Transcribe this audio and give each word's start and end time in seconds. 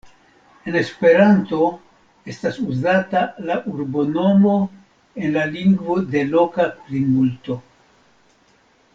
En 0.69 0.75
Esperanto 0.79 1.65
estas 2.33 2.55
uzata 2.75 3.21
la 3.49 3.57
urbonomo 3.73 4.55
en 5.25 5.35
la 5.35 5.43
lingvo 5.57 5.99
de 6.15 6.23
loka 6.33 6.67
plimulto. 6.87 7.59